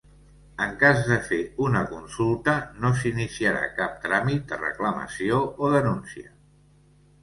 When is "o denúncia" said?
5.65-6.39